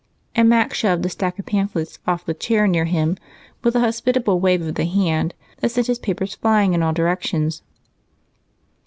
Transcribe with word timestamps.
And 0.33 0.49
Mac 0.49 0.73
shoved 0.73 1.05
a 1.05 1.09
stack 1.09 1.37
of 1.37 1.45
pamphlets 1.45 1.99
off 2.07 2.25
the 2.25 2.33
chair 2.33 2.65
near 2.65 2.85
him 2.85 3.17
with 3.63 3.75
a 3.75 3.81
hospitable 3.81 4.39
wave 4.39 4.63
of 4.63 4.73
the 4.73 4.85
hand 4.85 5.35
that 5.59 5.69
sent 5.69 5.85
his 5.85 5.99
papers 5.99 6.33
flying 6.33 6.73
in 6.73 6.81
all 6.81 6.91
directions. 6.91 7.61